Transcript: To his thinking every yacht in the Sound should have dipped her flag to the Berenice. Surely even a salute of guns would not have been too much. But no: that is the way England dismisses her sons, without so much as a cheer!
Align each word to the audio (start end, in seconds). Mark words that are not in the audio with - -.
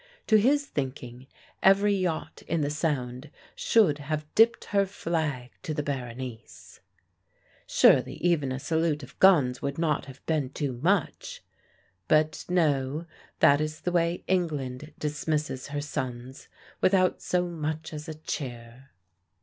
To 0.25 0.37
his 0.37 0.65
thinking 0.65 1.27
every 1.61 1.93
yacht 1.93 2.41
in 2.47 2.61
the 2.61 2.71
Sound 2.71 3.29
should 3.55 3.99
have 3.99 4.25
dipped 4.33 4.65
her 4.73 4.87
flag 4.87 5.51
to 5.61 5.75
the 5.75 5.83
Berenice. 5.83 6.79
Surely 7.67 8.15
even 8.15 8.51
a 8.51 8.57
salute 8.59 9.03
of 9.03 9.19
guns 9.19 9.61
would 9.61 9.77
not 9.77 10.05
have 10.05 10.25
been 10.25 10.49
too 10.49 10.73
much. 10.73 11.43
But 12.07 12.45
no: 12.49 13.05
that 13.41 13.61
is 13.61 13.81
the 13.81 13.91
way 13.91 14.23
England 14.27 14.91
dismisses 14.97 15.67
her 15.67 15.81
sons, 15.81 16.47
without 16.81 17.21
so 17.21 17.45
much 17.47 17.93
as 17.93 18.09
a 18.09 18.15
cheer! 18.15 18.89